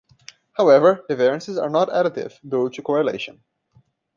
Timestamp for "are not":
1.59-1.89